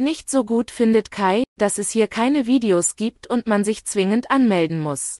Nicht 0.00 0.30
so 0.30 0.42
gut 0.42 0.70
findet 0.70 1.10
Kai, 1.10 1.44
dass 1.58 1.76
es 1.76 1.90
hier 1.90 2.08
keine 2.08 2.46
Videos 2.46 2.96
gibt 2.96 3.26
und 3.26 3.46
man 3.46 3.62
sich 3.62 3.84
zwingend 3.84 4.30
anmelden 4.30 4.80
muss. 4.80 5.18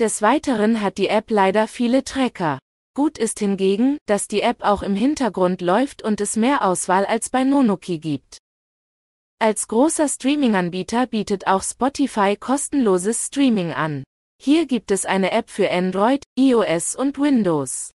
Des 0.00 0.22
Weiteren 0.22 0.80
hat 0.80 0.96
die 0.96 1.08
App 1.08 1.30
leider 1.30 1.68
viele 1.68 2.02
Tracker. 2.02 2.58
Gut 2.94 3.18
ist 3.18 3.40
hingegen, 3.40 3.98
dass 4.06 4.26
die 4.26 4.40
App 4.40 4.62
auch 4.62 4.82
im 4.82 4.94
Hintergrund 4.94 5.60
läuft 5.60 6.02
und 6.02 6.18
es 6.22 6.34
mehr 6.34 6.64
Auswahl 6.64 7.04
als 7.04 7.28
bei 7.28 7.44
Nonoki 7.44 7.98
gibt. 7.98 8.38
Als 9.38 9.68
großer 9.68 10.08
Streaming-Anbieter 10.08 11.06
bietet 11.06 11.46
auch 11.46 11.62
Spotify 11.62 12.38
kostenloses 12.40 13.26
Streaming 13.26 13.74
an. 13.74 14.02
Hier 14.44 14.66
gibt 14.66 14.90
es 14.90 15.06
eine 15.06 15.30
App 15.30 15.50
für 15.50 15.70
Android, 15.70 16.24
iOS 16.34 16.96
und 16.96 17.16
Windows. 17.16 17.92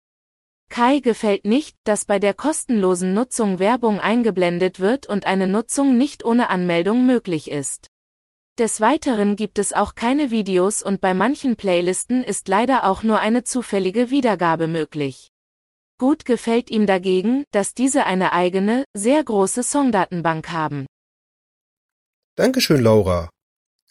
Kai 0.69 0.99
gefällt 0.99 1.43
nicht, 1.43 1.75
dass 1.83 2.05
bei 2.05 2.19
der 2.19 2.33
kostenlosen 2.33 3.13
Nutzung 3.13 3.59
Werbung 3.59 3.99
eingeblendet 3.99 4.79
wird 4.79 5.07
und 5.07 5.25
eine 5.25 5.47
Nutzung 5.47 5.97
nicht 5.97 6.23
ohne 6.23 6.49
Anmeldung 6.49 7.05
möglich 7.05 7.51
ist. 7.51 7.87
Des 8.57 8.79
Weiteren 8.79 9.35
gibt 9.35 9.59
es 9.59 9.73
auch 9.73 9.93
keine 9.93 10.31
Videos 10.31 10.81
und 10.81 11.01
bei 11.01 11.13
manchen 11.13 11.57
Playlisten 11.57 12.23
ist 12.23 12.47
leider 12.47 12.85
auch 12.85 13.03
nur 13.03 13.19
eine 13.19 13.43
zufällige 13.43 14.09
Wiedergabe 14.09 14.67
möglich. 14.67 15.33
Gut 15.99 16.23
gefällt 16.23 16.71
ihm 16.71 16.85
dagegen, 16.85 17.43
dass 17.51 17.73
diese 17.73 18.05
eine 18.05 18.31
eigene, 18.31 18.85
sehr 18.93 19.21
große 19.21 19.63
Songdatenbank 19.63 20.49
haben. 20.49 20.85
Dankeschön, 22.35 22.79
Laura. 22.79 23.29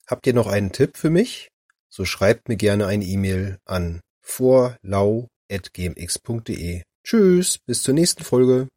Habt 0.06 0.26
ihr 0.26 0.32
noch 0.32 0.46
einen 0.46 0.72
Tipp 0.72 0.96
für 0.96 1.10
mich? 1.10 1.50
So 1.88 2.04
schreibt 2.04 2.48
mir 2.48 2.56
gerne 2.56 2.86
eine 2.86 3.04
E-Mail 3.04 3.58
an 3.64 4.00
vorlau.gmx.de. 4.22 6.82
Tschüss, 7.04 7.58
bis 7.58 7.82
zur 7.82 7.94
nächsten 7.94 8.24
Folge. 8.24 8.68